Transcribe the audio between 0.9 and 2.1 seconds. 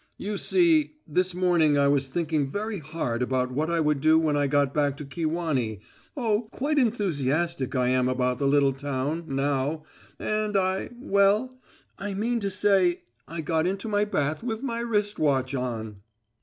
this morning I was